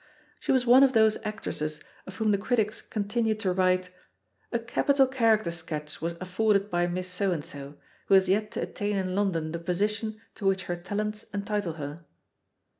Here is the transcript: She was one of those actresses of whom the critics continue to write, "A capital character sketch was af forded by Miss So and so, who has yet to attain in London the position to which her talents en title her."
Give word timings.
She 0.39 0.51
was 0.51 0.65
one 0.65 0.81
of 0.81 0.93
those 0.93 1.17
actresses 1.23 1.79
of 2.07 2.15
whom 2.15 2.31
the 2.31 2.39
critics 2.39 2.81
continue 2.81 3.35
to 3.35 3.51
write, 3.53 3.91
"A 4.51 4.57
capital 4.57 5.05
character 5.05 5.51
sketch 5.51 6.01
was 6.01 6.15
af 6.19 6.27
forded 6.27 6.71
by 6.71 6.87
Miss 6.87 7.07
So 7.07 7.31
and 7.31 7.45
so, 7.45 7.75
who 8.07 8.15
has 8.15 8.27
yet 8.27 8.49
to 8.53 8.61
attain 8.63 8.95
in 8.95 9.13
London 9.15 9.51
the 9.51 9.59
position 9.59 10.19
to 10.33 10.47
which 10.47 10.63
her 10.63 10.75
talents 10.75 11.25
en 11.35 11.43
title 11.45 11.73
her." 11.73 12.03